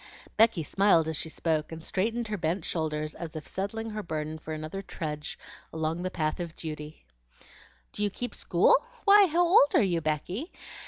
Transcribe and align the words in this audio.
Becky 0.35 0.63
smiled 0.63 1.07
as 1.07 1.15
she 1.15 1.29
spoke, 1.29 1.71
and 1.71 1.85
straightened 1.85 2.27
her 2.29 2.35
bent 2.39 2.65
shoulders 2.65 3.13
as 3.13 3.35
if 3.35 3.47
settling 3.47 3.91
her 3.91 4.01
burden 4.01 4.39
for 4.39 4.51
another 4.51 4.81
trudge 4.81 5.37
along 5.71 6.01
the 6.01 6.09
path 6.09 6.39
of 6.39 6.55
duty. 6.55 7.05
"Do 7.91 8.01
you 8.01 8.09
keep 8.09 8.33
school? 8.33 8.75
Why, 9.05 9.27
how 9.27 9.45
old 9.45 9.75
are 9.75 9.83
you, 9.83 10.01
Becky?" 10.01 10.51